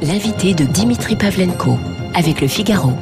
[0.00, 1.76] L'invité de Dimitri Pavlenko
[2.14, 2.92] avec le Figaro.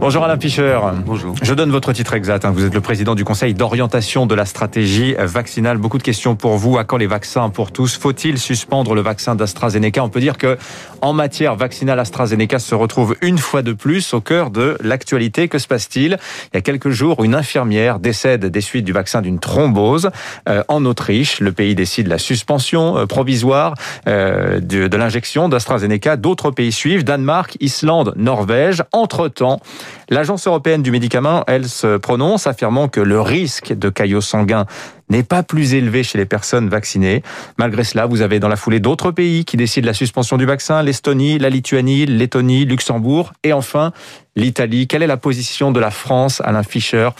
[0.00, 0.78] Bonjour Alain Fischer.
[1.06, 1.34] Bonjour.
[1.40, 2.44] Je donne votre titre exact.
[2.44, 2.52] hein.
[2.54, 5.78] Vous êtes le président du Conseil d'orientation de la stratégie vaccinale.
[5.78, 6.76] Beaucoup de questions pour vous.
[6.76, 7.96] À quand les vaccins pour tous?
[7.96, 10.04] Faut-il suspendre le vaccin d'AstraZeneca?
[10.04, 10.58] On peut dire que
[11.00, 15.48] en matière vaccinale, AstraZeneca se retrouve une fois de plus au cœur de l'actualité.
[15.48, 16.18] Que se passe-t-il?
[16.52, 20.10] Il y a quelques jours, une infirmière décède des suites du vaccin d'une thrombose
[20.48, 21.40] euh, en Autriche.
[21.40, 23.74] Le pays décide la suspension euh, provisoire
[24.06, 26.16] euh, de, de l'injection d'AstraZeneca.
[26.16, 28.82] D'autres pays suivent Danemark, Islande, Norvège.
[28.92, 29.60] Entre-temps,
[30.08, 34.66] L'Agence européenne du médicament, elle, se prononce affirmant que le risque de caillots sanguins
[35.10, 37.22] n'est pas plus élevé chez les personnes vaccinées.
[37.58, 40.82] Malgré cela, vous avez dans la foulée d'autres pays qui décident la suspension du vaccin,
[40.82, 43.92] l'Estonie, la Lituanie, Lettonie, Luxembourg et enfin
[44.36, 44.86] l'Italie.
[44.86, 47.10] Quelle est la position de la France, Alain Fischer,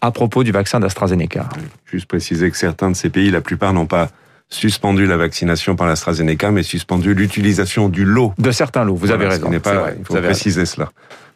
[0.00, 1.48] à propos du vaccin d'AstraZeneca?
[1.86, 4.08] Juste préciser que certains de ces pays, la plupart n'ont pas
[4.48, 8.34] suspendu la vaccination par l'AstraZeneca, mais suspendu l'utilisation du lot.
[8.38, 9.50] De certains lots, vous Voilà, avez raison.
[9.60, 10.90] pas- il faut préciser cela.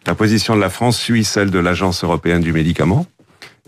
[0.06, 3.06] La position de la France suit celle de l'Agence européenne du médicament,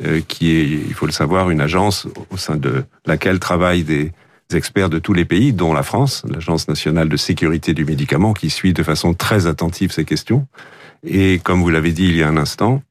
[0.05, 4.13] euh, qui est, il faut le savoir, une agence au sein de laquelle travaillent des
[4.55, 8.51] experts de tous les pays, dont la France, l'Agence nationale de sécurité du médicament, qui
[8.51, 10.47] suit de façon très attentive ces questions.
[11.05, 12.83] Et comme vous l'avez dit il y a un instant,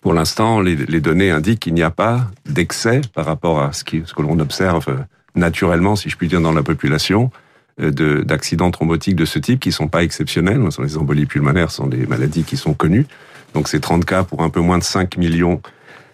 [0.00, 4.22] pour l'instant, les, données indiquent qu'il n'y a pas d'excès par rapport à ce, que
[4.22, 7.30] l'on observe naturellement, si je puis dire, dans la population,
[7.78, 10.60] d'accidents thrombotiques de ce type qui sont pas exceptionnels.
[10.78, 13.06] Les embolies pulmonaires, sont des maladies qui sont connues.
[13.52, 15.60] Donc c'est 30 cas pour un peu moins de 5 millions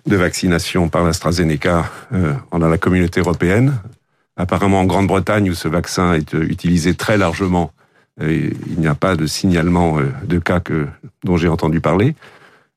[0.06, 3.74] de vaccinations par l'AstraZeneca euh, dans la communauté européenne.
[4.36, 7.72] Apparemment en Grande-Bretagne, où ce vaccin est euh, utilisé très largement,
[8.20, 10.86] euh, il n'y a pas de signalement euh, de cas que,
[11.24, 12.14] dont j'ai entendu parler.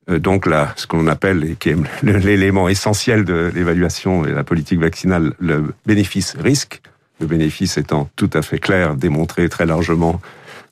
[0.10, 4.44] Euh, Donc là, ce qu'on appelle, et qui est l'élément essentiel de l'évaluation et la
[4.44, 6.82] politique vaccinale, le bénéfice-risque,
[7.20, 10.20] le bénéfice étant tout à fait clair, démontré très largement,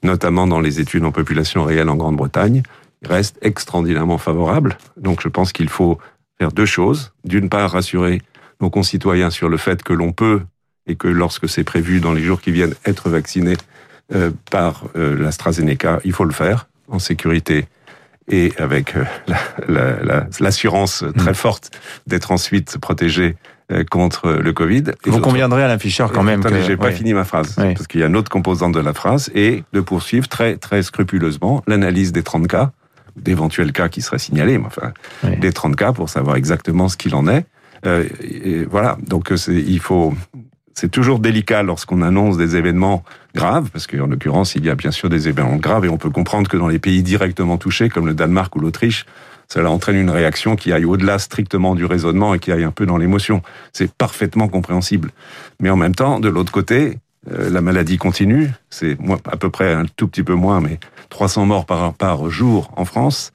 [0.03, 2.64] notamment dans les études en population réelle en Grande-Bretagne,
[3.03, 4.78] reste extraordinairement favorable.
[4.97, 5.97] Donc je pense qu'il faut
[6.40, 7.13] faire deux choses.
[7.24, 8.22] D'une part, rassurer
[8.59, 10.41] nos concitoyens sur le fait que l'on peut,
[10.88, 13.53] et que lorsque c'est prévu dans les jours qui viennent, être vacciné
[14.13, 17.68] euh, par euh, l'AstraZeneca, il faut le faire en sécurité
[18.28, 19.38] et avec euh, la-
[19.68, 21.72] la- la- l'assurance très forte
[22.07, 23.35] d'être ensuite protégé
[23.90, 24.84] contre le Covid.
[25.06, 26.42] Vous conviendrez, Alain Fischer, quand même.
[26.42, 27.74] Attendez, que- j'ai pas fini ma phrase, Oui.
[27.74, 30.84] parce qu'il y a une autre composante de la phrase, et de poursuivre très, très
[30.84, 32.72] scrupuleusement l'analyse des 30 cas,
[33.16, 34.92] d'éventuels cas qui seraient signalés, mais enfin,
[35.24, 35.38] Oui.
[35.38, 37.46] des 30 cas pour savoir exactement ce qu'il en est.
[37.86, 40.14] Euh, et voilà, donc euh, il faut,
[40.74, 43.04] c'est toujours délicat lorsqu'on annonce des événements
[43.36, 46.10] graves, parce qu'en l'occurrence, il y a bien sûr des événements graves, et on peut
[46.12, 49.06] comprendre que dans les pays directement touchés, comme le Danemark ou l'Autriche,
[49.51, 52.85] cela entraîne une réaction qui aille au-delà strictement du raisonnement et qui aille un peu
[52.85, 53.41] dans l'émotion.
[53.73, 55.12] C'est parfaitement compréhensible.
[55.59, 58.50] Mais en même temps, de l'autre côté, euh, la maladie continue.
[58.69, 58.97] C'est
[59.29, 60.79] à peu près un tout petit peu moins, mais
[61.09, 63.34] 300 morts par, par jour en France,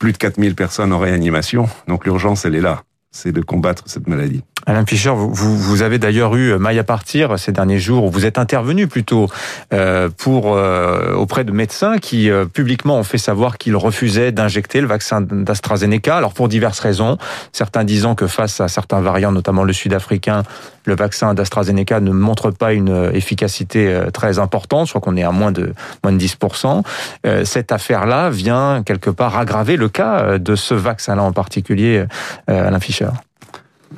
[0.00, 1.68] plus de 4000 personnes en réanimation.
[1.86, 2.82] Donc l'urgence, elle est là.
[3.12, 4.42] C'est de combattre cette maladie.
[4.66, 8.24] Alain Fischer, vous, vous, avez d'ailleurs eu maille à partir ces derniers jours, où vous
[8.24, 9.28] êtes intervenu plutôt
[9.72, 14.80] euh, pour euh, auprès de médecins qui euh, publiquement ont fait savoir qu'ils refusaient d'injecter
[14.80, 16.16] le vaccin d'AstraZeneca.
[16.16, 17.18] Alors pour diverses raisons,
[17.52, 20.44] certains disant que face à certains variants, notamment le sud-africain,
[20.84, 24.86] le vaccin d'AstraZeneca ne montre pas une euh, efficacité euh, très importante.
[24.86, 26.82] Je crois qu'on est à moins de moins de 10%.
[27.26, 32.04] Euh, cette affaire-là vient quelque part aggraver le cas de ce vaccin-là en particulier,
[32.46, 33.08] Alain Fischer.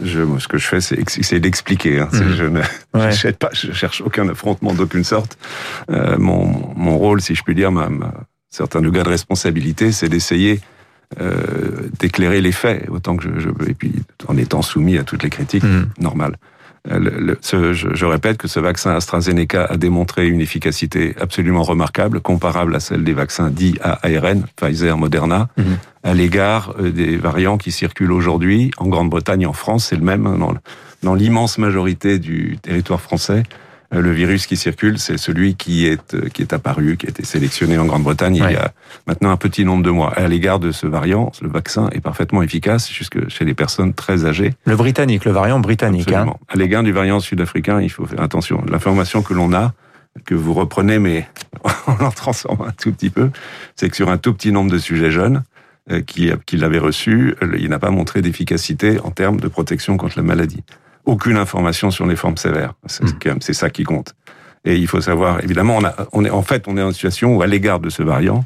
[0.02, 2.00] Je, moi, ce que je fais, c'est essayer d'expliquer.
[2.00, 2.08] Hein.
[2.12, 2.34] Mhm.
[2.34, 2.60] Je ne
[2.94, 3.12] Ouais.
[3.12, 5.38] je, pas, je cherche aucun affrontement d'aucune sorte.
[5.90, 8.12] Euh, mon, mon rôle, si je puis dire, ma, ma
[8.50, 10.60] certain degré de responsabilité, c'est d'essayer
[11.20, 13.92] euh, d'éclairer les faits autant que je, je peux, et puis
[14.28, 15.88] en étant soumis à toutes les critiques Mhm.
[16.00, 16.36] normales.
[16.88, 21.62] Le- le- ce- je, je répète que ce vaccin AstraZeneca a démontré une efficacité absolument
[21.62, 25.64] remarquable, comparable à celle des vaccins dits à ARN, Pfizer, Moderna, Mhm.
[26.04, 29.86] à l'égard euh, des variants qui circulent aujourd'hui en Grande-Bretagne et en France.
[29.86, 30.28] C'est le même
[31.02, 33.42] dans l'immense majorité du territoire français.
[33.94, 37.10] Euh, Le virus qui circule, c'est celui qui est euh, qui est apparu, qui a
[37.10, 38.50] été sélectionné en Grande-Bretagne Ouais.
[38.50, 38.72] il y a
[39.06, 40.12] maintenant un petit nombre de mois.
[40.14, 44.24] À l'égard de ce variant, le vaccin est parfaitement efficace jusque chez les personnes très
[44.26, 44.54] âgées.
[44.64, 46.12] Le britannique, le variant britannique.
[46.12, 46.34] Hein.
[46.48, 48.64] À l'égard du variant sud-africain, il faut faire attention.
[48.68, 49.72] L'information que l'on a,
[50.24, 51.28] que vous reprenez, mais
[51.86, 53.30] en en transformant un tout petit peu,
[53.76, 55.44] c'est que sur un tout petit nombre de sujets jeunes
[55.92, 60.16] euh, qui, qui l'avaient reçu, il n'a pas montré d'efficacité en termes de protection contre
[60.16, 60.64] la maladie.
[61.06, 62.74] Aucune information sur les formes sévères.
[62.86, 63.18] C'est Mm.
[63.24, 64.14] même- c'est ça qui compte.
[64.64, 67.36] Et il faut savoir, évidemment, on, a, on est en fait, on est en situation
[67.36, 68.44] où, à l'égard de ce variant,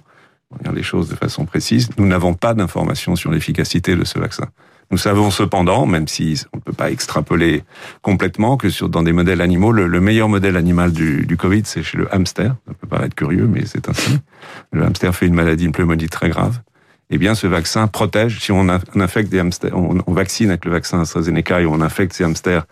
[0.53, 4.19] on regarde les choses de façon précise, nous n'avons pas d'informations sur l'efficacité de ce
[4.19, 4.47] vaccin.
[4.91, 7.63] Nous savons cependant, même si on ne peut pas extrapoler
[8.03, 11.85] complètement, que sur, dans des modèles animaux, le, meilleur modèle animal du, du Covid, c'est
[11.85, 12.57] chez le hamster.
[12.67, 14.19] Ça peut paraître curieux, mais c'est ainsi.
[14.73, 16.59] Le hamster fait une maladie, une pneumonie très grave.
[17.11, 18.41] Eh bien, ce vaccin protège.
[18.41, 22.25] Si on, infecte des hamsters, on, vaccine avec le vaccin AstraZeneca et on infecte ces
[22.25, 22.67] hamsters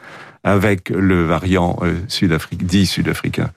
[0.44, 3.50] avec le variant euh, sud-africain, dit sud-africain,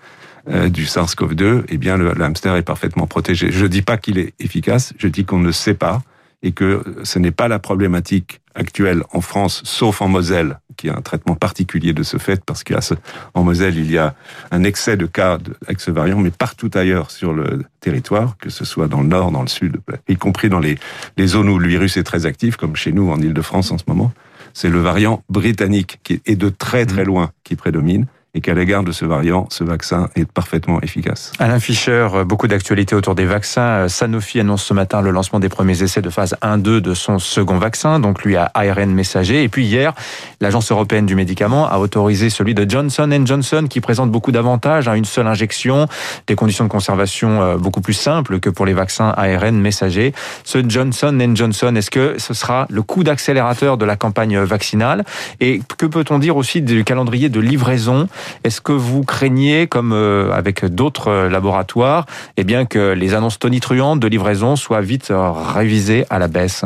[0.50, 3.51] euh, du SARS-CoV-2, eh bien, le, hamster est parfaitement protégé.
[3.51, 6.01] Je dis pas qu'il est efficace, je dis qu'on ne sait pas
[6.42, 10.98] et que ce n'est pas la problématique actuelle en France, sauf en Moselle, qui a
[10.98, 14.16] un traitement particulier de ce fait, parce qu'en Moselle, il y a
[14.50, 15.38] un excès de cas
[15.68, 19.31] avec ce variant, mais partout ailleurs sur le territoire, que ce soit dans le nord,
[19.31, 19.78] dans le sud,
[20.10, 20.80] y compris dans les,
[21.18, 23.83] les zones où le virus est très actif, comme chez nous en Ile-de-France en ce
[23.86, 24.12] moment,
[24.54, 27.07] c'est le variant britannique qui est de très très mmh.
[27.07, 31.33] loin qui prédomine et qu'à l'égard de ce variant, ce vaccin est parfaitement efficace.
[31.39, 33.62] Alain Fischer, euh, beaucoup d'actualités autour des vaccins.
[33.62, 37.19] Euh, Sanofi annonce ce matin le lancement des premiers essais de phase 1-2 de son
[37.19, 39.44] second vaccin, donc lui à ARN messager.
[39.44, 39.94] Et puis hier,
[40.39, 44.95] l'Agence européenne du médicament a autorisé celui de Johnson Johnson qui présente beaucoup d'avantages, à
[44.95, 45.88] une seule injection,
[46.27, 50.13] des conditions de conservation euh, beaucoup plus simples que pour les vaccins ARN messagers.
[50.45, 55.04] Ce Johnson Johnson, est-ce que ce sera le coup d'accélérateur de la campagne vaccinale?
[55.42, 58.07] Et que peut-on dire aussi du calendrier de livraison
[58.44, 62.06] est-ce que vous craignez, comme euh, avec d'autres euh, laboratoires,
[62.38, 66.66] eh bien que les annonces tonitruantes de livraison soient vite euh, révisées à la baisse?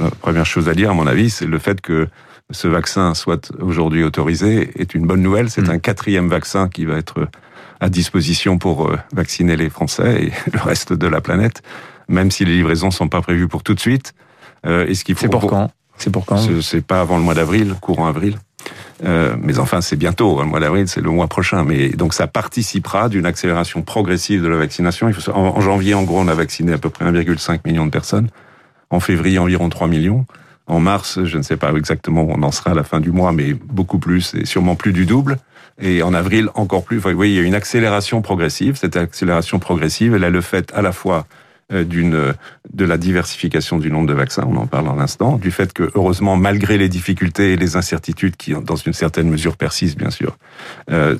[0.00, 2.08] La première chose à dire, à mon avis, c'est le fait que
[2.50, 5.50] ce vaccin soit aujourd'hui autorisé est une bonne nouvelle.
[5.50, 5.70] C'est hmm.
[5.70, 7.28] un quatrième vaccin qui va être
[7.80, 11.62] à disposition pour vacciner les Français et le reste de la planète,
[12.08, 14.14] même si les livraisons sont pas prévues pour tout de suite.
[14.64, 15.70] ce qu'il faut C'est pour quand?
[15.98, 16.38] C'est pour quand?
[16.62, 18.38] C'est pas avant le mois d'avril, courant avril.
[19.04, 20.40] Euh, mais enfin, c'est bientôt.
[20.40, 21.64] Le mois d'avril, c'est le mois prochain.
[21.64, 25.10] Mais donc, ça participera d'une accélération progressive de la vaccination.
[25.34, 28.28] En, janvier, en gros, on a vacciné à peu près 1,5 million de personnes.
[28.90, 30.26] En février, environ 3 millions.
[30.66, 33.12] En mars, je ne sais pas exactement où on en sera à la fin du
[33.12, 35.38] mois, mais beaucoup plus et sûrement plus du double.
[35.80, 36.96] Et en avril, encore plus.
[36.96, 38.76] Vous voyez, il y a une accélération progressive.
[38.76, 41.26] Cette accélération progressive, elle a le fait à la fois
[41.70, 42.34] d'une
[42.72, 45.90] de la diversification du nombre de vaccins, on en parle en l'instant, du fait que
[45.94, 50.38] heureusement malgré les difficultés et les incertitudes qui dans une certaine mesure persistent bien sûr,
[50.90, 51.16] euh,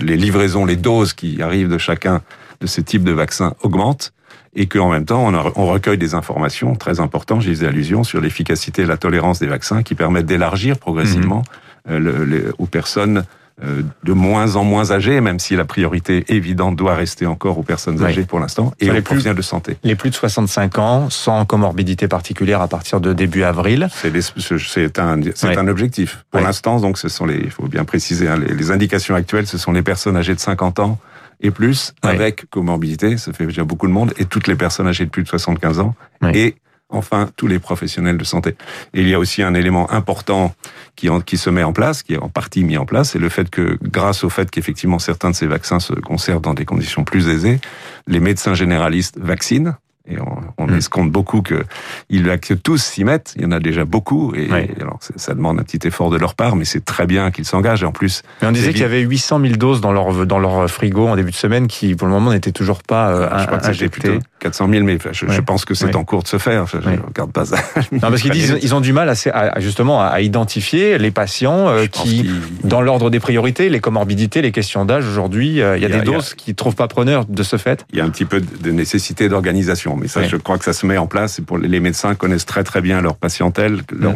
[0.00, 2.22] les livraisons, les doses qui arrivent de chacun
[2.60, 4.12] de ces types de vaccins augmentent
[4.54, 8.20] et qu'en même temps on, on, recueille des informations très importantes, j'ai des allusions sur
[8.20, 11.42] l'efficacité et la tolérance des vaccins qui permettent d'élargir progressivement
[11.88, 11.92] mmh.
[11.92, 13.22] euh, aux personnes euh,
[13.62, 18.02] de moins en moins âgés, même si la priorité évidente doit rester encore aux personnes
[18.02, 19.76] âgées pour l'instant, et aux professionnels de santé.
[19.84, 23.88] Les plus de 65 ans, sans comorbidité particulière à partir de début avril.
[23.92, 26.24] C'est un, un objectif.
[26.30, 29.58] Pour l'instant, donc, ce sont les, il faut bien préciser, hein, les, indications actuelles, ce
[29.58, 30.98] sont les personnes âgées de 50 ans
[31.40, 35.04] et plus, avec comorbidité, ça fait déjà beaucoup de monde, et toutes les personnes âgées
[35.04, 35.94] de plus de 75 ans,
[36.32, 36.56] et
[36.88, 38.56] enfin tous les professionnels de santé.
[38.94, 40.54] Et il y a aussi un élément important
[40.96, 43.28] qui, qui se met en place, qui est en partie mis en place, c'est le
[43.28, 47.04] fait que grâce au fait qu'effectivement certains de ces vaccins se conservent dans des conditions
[47.04, 47.60] plus aisées,
[48.06, 49.74] les médecins généralistes vaccinent
[50.06, 50.74] et on, on mm.
[50.74, 51.64] escompte beaucoup que,
[52.10, 53.32] ils, que tous s'y mettent.
[53.36, 54.34] Il y en a déjà beaucoup.
[54.34, 54.50] Et,
[54.80, 57.82] alors, ça demande un petit effort de leur part, mais c'est très bien qu'ils s'engagent.
[57.82, 58.22] Et en plus.
[58.42, 61.16] Mais on disait qu'il y avait 800 000 doses dans leur, dans leur frigo en
[61.16, 64.18] début de semaine qui, pour le moment, n'étaient toujours pas euh, Je crois que plutôt
[64.44, 66.66] 400 000, mais je, pense que c'est en cours de se faire.
[66.66, 67.56] Je, ne regarde pas ça.
[67.92, 71.86] Non, parce qu'ils disent, ils ont du mal à, justement à identifier les patients euh,
[71.86, 72.28] qui,
[72.62, 76.02] dans l'ordre des priorités, les comorbidités, les questions d'âge, aujourd'hui, euh, il y a, des
[76.02, 77.86] doses qui ne trouvent pas preneur de ce fait.
[77.92, 80.74] Il y a un petit peu de nécessité d'organisation mais ça, je crois que ça
[80.74, 81.38] se met en place.
[81.38, 83.80] Et pour les médecins connaissent très très bien leur patientèle.
[83.98, 84.14] Leur,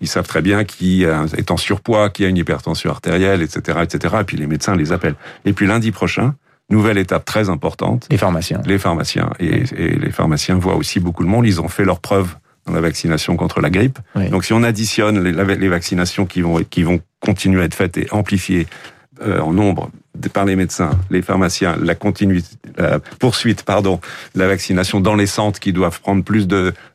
[0.00, 4.16] Ils savent très bien qui est en surpoids, qui a une hypertension artérielle, etc., etc.
[4.20, 5.16] Et puis les médecins les appellent.
[5.44, 6.34] Et puis lundi prochain,
[6.70, 8.06] nouvelle étape très importante.
[8.10, 8.60] Les pharmaciens.
[8.66, 9.30] Les pharmaciens.
[9.38, 11.46] Et, les pharmaciens voient aussi beaucoup de monde.
[11.46, 13.98] Ils ont fait leurs preuves dans la vaccination contre la grippe.
[14.30, 17.98] Donc si on additionne les, les, vaccinations qui vont, qui vont continuer à être faites
[17.98, 18.66] et amplifiées
[19.22, 19.90] euh, en nombre
[20.32, 24.00] par les médecins, les pharmaciens, la continuité, la poursuite, pardon,
[24.34, 26.48] la vaccination dans les centres qui doivent prendre plus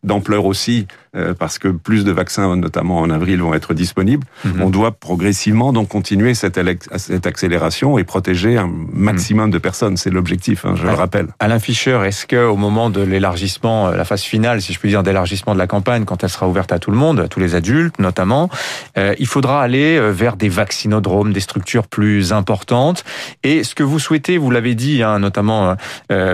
[0.04, 0.88] d'ampleur aussi
[1.38, 4.26] parce que plus de vaccins, notamment en avril, vont être disponibles.
[4.46, 4.62] Mhm.
[4.62, 6.60] On doit progressivement donc continuer cette,
[6.98, 9.98] cette accélération et protéger un maximum de personnes.
[9.98, 11.28] C'est l'objectif, hein, je le rappelle.
[11.40, 14.90] Alain Fischer, est-ce que au moment de l'élargissement, euh, la phase finale, si je puis
[14.90, 17.40] dire, d'élargissement de la campagne, quand elle sera ouverte à tout le monde, à tous
[17.40, 18.50] les adultes notamment,
[18.98, 23.04] euh, il faudra aller vers des vaccinodromes, des structures plus importantes?
[23.44, 25.76] Et ce que vous souhaitez, vous l'avez dit, hein, notamment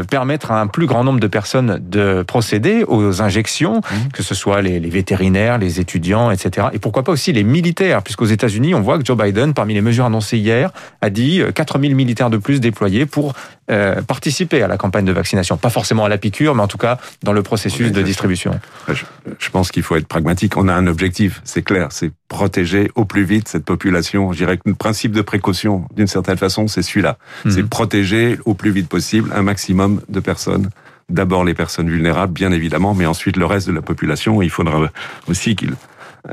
[0.09, 4.11] permettre à un plus grand nombre de personnes de procéder aux injections, mhm.
[4.13, 6.67] que ce soit les, les, vétérinaires, les étudiants, etc.
[6.73, 9.81] Et pourquoi pas aussi les militaires, puisqu'aux États-Unis, on voit que Joe Biden, parmi les
[9.81, 13.33] mesures annoncées hier, a dit 4000 militaires de plus déployés pour
[13.71, 15.57] euh, participer à la campagne de vaccination.
[15.57, 18.59] Pas forcément à la piqûre, mais en tout cas dans le processus de distribution.
[18.87, 19.05] Je,
[19.39, 20.55] je pense qu'il faut être pragmatique.
[20.57, 24.31] On a un objectif, c'est clair, c'est protéger au plus vite cette population.
[24.33, 27.17] Je dirais que le principe de précaution, d'une certaine façon, c'est celui-là.
[27.45, 27.51] Mhm.
[27.51, 30.69] C'est protéger au plus vite possible un maximum de personnes
[31.09, 34.41] d'abord les personnes vulnérables, bien évidemment, mais ensuite le reste de la population.
[34.41, 34.89] Il faudra
[35.27, 35.75] aussi qu'ils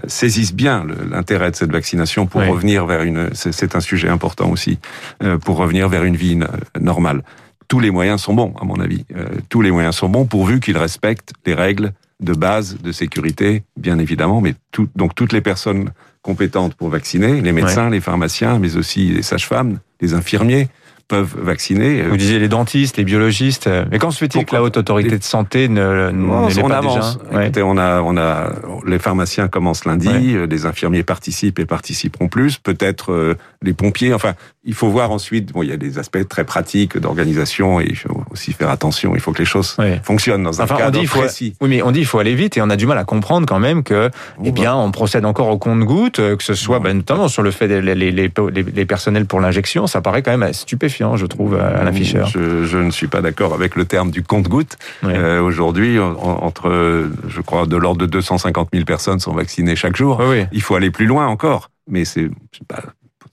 [0.07, 3.31] saisissent bien l'intérêt de cette vaccination pour revenir vers une.
[3.35, 4.79] C'est un sujet important aussi
[5.23, 6.39] euh, pour revenir vers une vie
[6.81, 7.23] normale.
[7.69, 9.05] Tous les moyens sont bons, à mon avis.
[9.17, 13.65] Euh, tous les moyens sont bons pourvu qu'ils respectent les règles de base de sécurité,
[13.77, 15.91] bien évidemment, mais tout, donc toutes les personnes
[16.23, 20.69] compétentes pour vacciner, les médecins, les pharmaciens, mais aussi les sages-femmes, les infirmiers,
[21.13, 22.01] peuvent vacciner.
[22.03, 23.69] Vous disiez les dentistes, les biologistes.
[23.91, 27.19] Mais quand se fait-il que la haute autorité de santé ne, on pas avance.
[27.19, 28.51] déjà Écoutez, on a, on a,
[28.87, 32.57] les pharmaciens commencent lundi, les infirmiers participent et participeront plus.
[32.57, 34.15] Peut-être euh, les pompiers.
[34.15, 34.33] Enfin,
[34.65, 35.53] il faut voir ensuite.
[35.53, 39.15] Bon, il y a des aspects très pratiques d'organisation et il faut aussi faire attention.
[39.15, 41.55] Il faut que les choses fonctionnent dans un enfin, cadre on dit, précis.
[41.61, 43.47] oui, mais on dit il faut aller vite et on a du mal à comprendre
[43.47, 44.11] quand même que,
[44.45, 47.51] eh bien, on procède encore au compte-goutte, euh, que ce soit ben, notamment sur le
[47.51, 48.31] fait des les, les,
[48.75, 49.87] les personnels pour l'injection.
[49.87, 52.27] Ça paraît quand même stupéfiant, je trouve, à l'afficheur.
[52.27, 54.77] Je, je, ne suis pas d'accord avec le terme du compte-goutte.
[55.05, 60.23] Euh, Aujourd'hui, entre, je crois, de l'ordre de 250 000 personnes sont vaccinées chaque jour.
[60.53, 61.71] Il faut aller plus loin encore.
[61.89, 62.31] Mais c'est
[62.69, 62.83] pas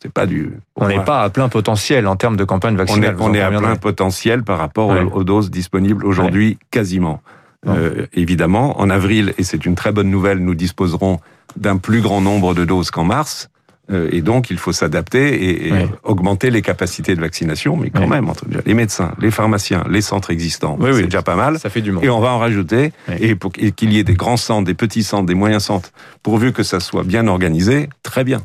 [0.08, 0.54] pas du.
[0.78, 3.18] On n'est pas à plein potentiel en termes de campagne vaccinale.
[3.20, 7.22] On est, à plein potentiel par rapport aux, doses disponibles aujourd'hui, quasiment.
[7.68, 11.20] Euh, évidemment, en avril, et c'est une très bonne nouvelle, nous disposerons
[11.58, 13.50] d'un plus grand nombre de doses qu'en mars.
[13.92, 18.30] Euh, et donc, il faut s'adapter et, augmenter les capacités de vaccination, mais quand même,
[18.30, 21.60] entre les médecins, les pharmaciens, les centres existants, c'est déjà pas mal.
[21.60, 22.04] Ça fait du monde.
[22.04, 25.04] Et on va en rajouter, et pour qu'il y ait des grands centres, des petits
[25.04, 25.92] centres, des moyens centres,
[26.24, 28.42] pourvu que ça soit bien organisé, très bien.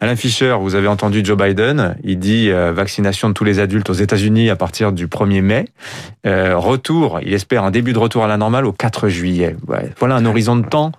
[0.00, 3.90] Alain Fischer, vous avez entendu Joe Biden, il dit euh, vaccination de tous les adultes
[3.90, 5.64] aux États-Unis à partir du 1er mai.
[6.24, 9.56] Euh, retour, il espère un début de retour à la normale au 4 juillet.
[9.98, 10.92] voilà un horizon de temps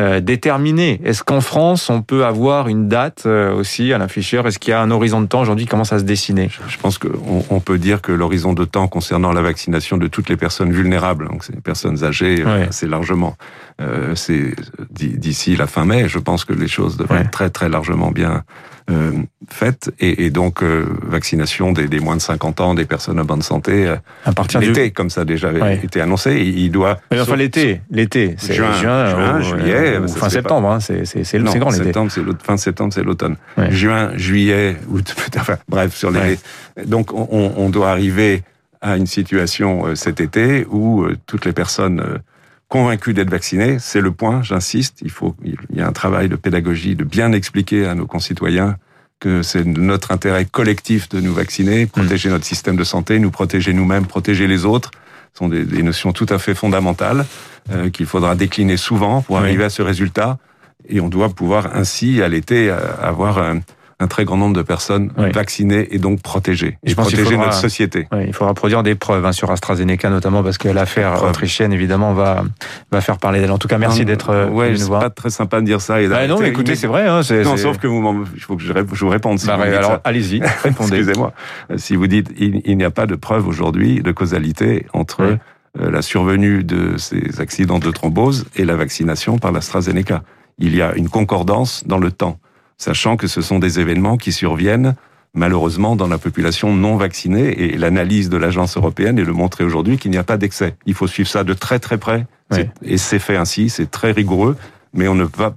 [0.00, 1.00] euh, déterminé.
[1.04, 4.42] Est-ce qu'en France, on peut avoir une date euh, aussi, Alain Fischer?
[4.44, 5.66] Est-ce qu'il y a un horizon de temps aujourd'hui?
[5.66, 6.50] Qui commence à se dessiner?
[6.66, 10.28] Je pense qu'on on peut dire que l'horizon de temps concernant la vaccination de toutes
[10.28, 13.36] les personnes vulnérables, donc les personnes âgées, euh, c'est largement,
[14.16, 14.54] c'est
[14.90, 16.08] d'ici la fin mai.
[16.08, 18.42] Je pense que les choses devraient être très très largement bien
[18.90, 19.12] euh,
[19.48, 23.24] faites et, et donc euh, vaccination des, des, moins de 50 ans, des personnes en
[23.24, 26.36] bonne santé euh, à partir l'été, comme ça a déjà été annoncé.
[26.42, 26.98] Il doit.
[27.10, 30.70] Mais enfin l'été, l'été, c'est juin, juin, juillet, ou fin septembre.
[30.70, 31.84] Hein, c'est c'est grand l'été.
[31.84, 33.36] Septembre, c'est fin septembre, c'est l'automne.
[33.70, 36.38] Juin, juillet, août, enfin bref sur les.
[36.84, 38.42] Donc on, on, doit arriver
[38.82, 42.20] à une situation cet été où toutes les personnes
[42.74, 43.76] convaincus d'être vaccinés.
[43.78, 44.98] C'est le point, j'insiste.
[45.02, 48.78] Il faut, il y a un travail de pédagogie, de bien expliquer à nos concitoyens
[49.20, 53.72] que c'est notre intérêt collectif de nous vacciner, protéger notre système de santé, nous protéger
[53.72, 54.90] nous-mêmes, protéger les autres.
[55.34, 57.26] Ce sont des, notions tout à fait fondamentales
[57.70, 60.38] euh, qu'il faudra décliner souvent pour arriver à ce résultat.
[60.88, 63.60] Et on doit pouvoir ainsi, à l'été, euh, avoir un,
[64.00, 66.78] un très grand nombre de personnes vaccinées et donc protégées.
[66.84, 68.06] Et, protéger notre société.
[68.26, 72.44] il faudra produire des preuves hein, sur AstraZeneca notamment parce que l'affaire autrichienne évidemment va
[72.90, 73.50] va faire parler d'elle.
[73.50, 76.00] En tout cas, merci d'être euh, ouais, c'est pas très sympa de dire ça.
[76.00, 77.06] Et bah non, mais écoutez, c'est vrai.
[77.06, 79.38] Hein, non, sauf que vous, il faut que je, vous réponde.
[79.38, 80.98] Si bah, alors, allez-y, répondez.
[80.98, 81.32] Excusez-moi.
[81.76, 86.02] Si vous dites, il, n'y a pas de preuve aujourd'hui de causalité entre euh, la
[86.02, 90.22] survenue de ces accidents de thrombose et la vaccination par l'AstraZeneca.
[90.58, 92.38] Il y a une concordance dans le temps
[92.78, 94.94] sachant que ce sont des événements qui surviennent
[95.34, 99.98] malheureusement dans la population non vaccinée et l'analyse de l'agence européenne est le montrer aujourd'hui
[99.98, 100.76] qu'il n'y a pas d'excès.
[100.86, 102.26] Il faut suivre ça de très très près
[102.82, 104.56] et c'est fait ainsi, c'est très rigoureux,
[104.92, 105.56] mais on ne peut pas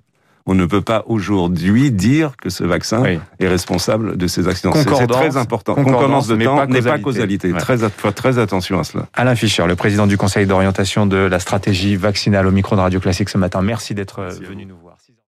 [0.49, 3.03] on ne peut pas aujourd'hui dire que ce vaccin
[3.39, 4.71] est responsable de ces accidents.
[4.73, 5.75] C'est très important.
[5.75, 7.51] Concordance de temps n'est pas causalité.
[7.51, 7.77] Très,
[8.13, 9.07] très attention à cela.
[9.13, 13.01] Alain Fischer, le président du Conseil d'orientation de la stratégie vaccinale au micro de Radio
[13.01, 13.61] Classique ce matin.
[13.61, 14.86] Merci d'être venu nous voir.